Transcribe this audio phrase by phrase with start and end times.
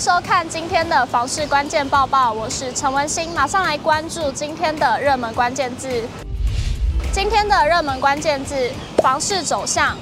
[0.00, 6.08] 收看今天的房市关键报报，我是陈文心，马上来关注今天的热门关键字。
[7.12, 8.70] 今天的热门关键字：
[9.02, 9.94] 房市走向。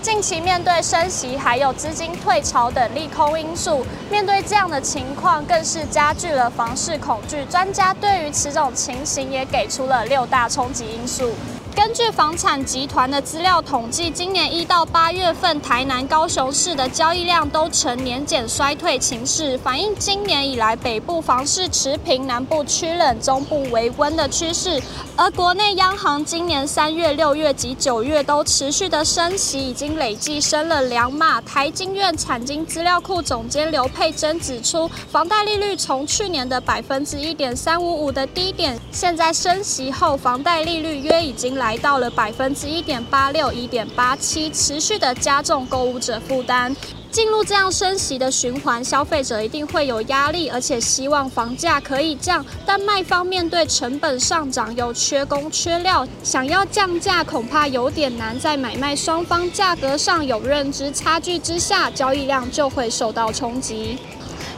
[0.00, 7.44] 近期面对升息还有资金退潮等利空因素，面对这样的情况，更是加剧了房市恐惧。
[7.44, 11.34] 专家对于此种情形也给出了六大冲击因素。
[11.74, 24.80] 根据房产集团的资料统计，今年一到八月份，台南、高雄市的交易量都呈年减衰退情势，反映今年以来北部房市持平，南部趋冷，中部为温的趋势。
[25.16, 31.40] 而国内央行今年三月、六月及九月都持续的升息，已经累计升了两码。
[31.40, 41.63] 台经院产经资料库总监刘佩珍指出，房贷利率从去年的百分之一点三五五的低点，现在升息后，房贷利率约已经来。
[41.64, 46.76] 来到了百分之一点八六、一点八七，持续的加重购物者负担。
[47.10, 52.44] 进入这样升息的循环，消费者一定会有压力，而且希望房价可以降。
[52.66, 58.38] 但卖方面对成本上涨又缺工缺料，想要降价恐怕有点难。
[58.38, 63.98] 在买卖双方价格上有认知差距之下，交易量就会受到冲击。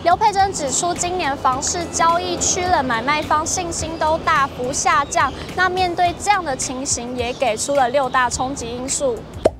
[0.07, 5.33] 刘佩珍指出，今年房市交易趋冷，买卖方信心都大幅下降。
[5.57, 9.17] 那面对这样的情形，也给出了六大冲击因素。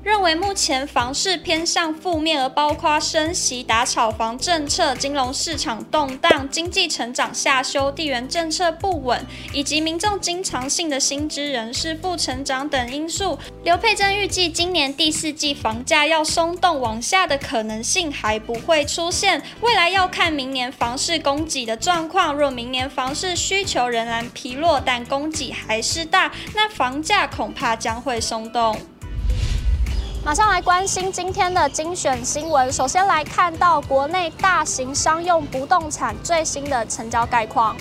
[0.07, 13.37] 认为目前房市偏向负面，而包括升息、打炒房政策、金融市场动荡、经济成长下修、地缘政策不稳，以及民众经常性的薪资人士负成长等因素。
[13.65, 22.33] 刘佩珍预计，今年第四季房价要松动往下的可能性还不会出现，未来要看明年房市供给的状况。
[22.33, 28.79] 若明年房市需求仍然疲弱，但供给还是大，那房价恐怕将会松动。
[30.27, 32.69] 马上来关心今天的精选新闻。
[32.69, 37.77] 首先来看到国内大型商用不动产最新的成交概况。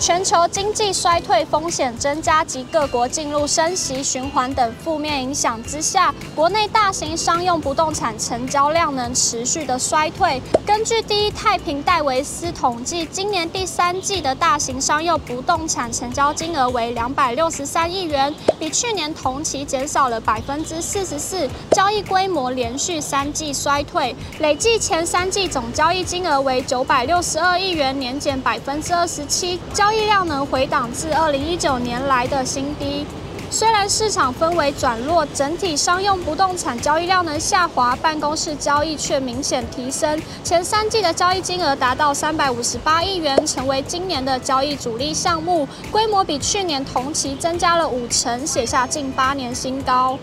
[0.00, 10.40] 全球经济衰退风险增加及各国进入升息循环等负面影响之下，国内大型商用不动产成交量能持续的衰退。
[10.64, 33.04] 根据第一太平戴维斯统计，今年第三季的大型商用不动产成交金额为两百六十三亿元，比去年同期减少了百分之四十四，交易规模连续三季衰退，累计前三季总交易金额为九百六十二亿元，年减百分之二十七，交交易量能回档至二零一九年来的新低。
[33.50, 40.22] 虽然市场氛围转弱，整体商用不动产交易量能下滑，办公室交易却明显提升。
[40.44, 50.16] 前三季的交易金额达到三百五十八亿元，成为今年的交易主力项目，规模比去年同期增加了五成，写下近八年新高。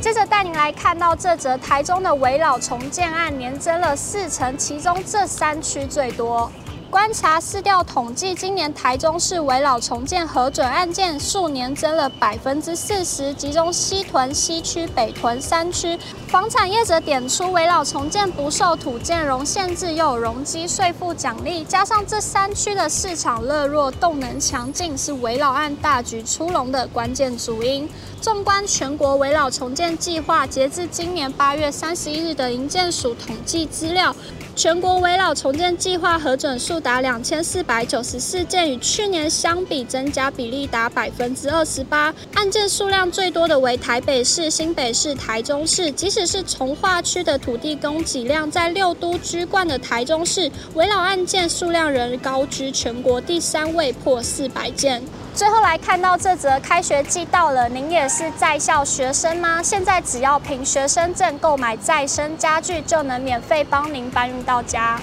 [0.00, 6.48] 接着带您来看到这则台中的围老重建案，年增了四成，其中这三区最多。
[6.90, 15.98] 观察市调统计，今年台中市围老重建核准案件数年增了百分之四十，集中西屯、西区、北屯三区。
[16.28, 27.88] 房产业者点出，围老重建不受土建融限制，又有容积税负奖励，加上这三区的市场热络、动能强劲，是围老案大举出笼的关键主因。
[28.20, 34.14] 纵观全国围老重建计划，截至今年八月三十一日的营建署统计资料。
[34.56, 42.14] 全国围老重建计划核准数达两千四百九十四件，与去年相比增加比例达百分之二十八。
[42.34, 45.90] 案件数量最多的为台北市、新北市、台中市。
[45.90, 55.02] 即使是从化区的土地供给量在六都居冠的台中市，围老案件数量仍高居全国第三位，破四百件。
[55.34, 59.60] 最后来看到这则，开学季到了，您也是在校学生吗？
[59.60, 65.00] 现在只要凭学生证购买再生家具，就能免费帮您搬运到家。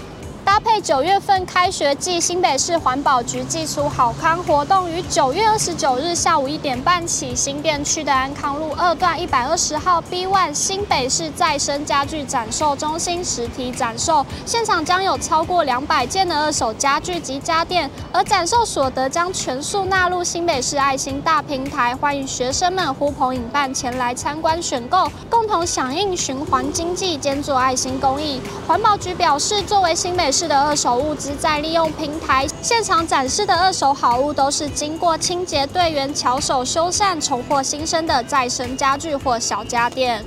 [0.51, 28.41] 搭配九月份开学季，新北市环保局祭出好康活动，于九月二十九日下午一点半起，新店区的安康路二段一百二十号 B One 新北市再生家具展售中心实体展售，现场将有超过两百件的二手家具及家电，而展售所得将全数纳入新北市爱心大平台，欢迎学生们呼朋引伴前来参观选购，共同响应循环经济，兼做爱心公益。
[28.67, 40.23] 环保局表示，作为新北市的二手物资再利用平台，现场展示的二手好物都是经过清洁队员巧手修缮、重获新生的再生家具或小家电。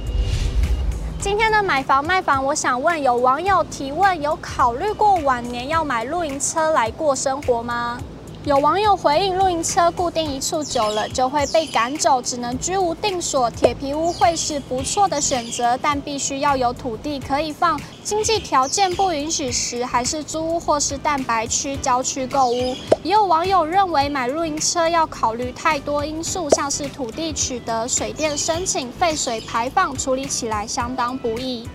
[1.20, 7.98] 今天的买房卖房，我想问有网友提问：有考虑过晚年要买露营车来过生活吗？
[8.44, 13.50] 有网友回应：露营车固定一处久了就会被赶走，只能居无定所。
[13.50, 17.80] 铁皮屋会是不错的选择，但必须要有土地可以放。
[18.02, 22.76] 经济条件不允许时，还是租屋或是蛋白区、郊区购屋。
[23.02, 31.66] 也有网友认为，买露营车要考虑太多因素，像是土地取得、水电申请、废水排放，处理起来相当不易。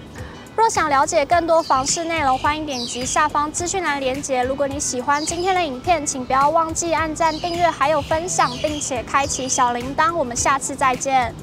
[0.60, 4.44] 若想了解更多房事内容，欢迎点击下方资讯栏连接。
[4.44, 10.14] 如果你喜欢今天的影片，请不要忘记按赞、订阅，还有分享，并且开启小铃铛。
[10.14, 11.34] 我们下次再见。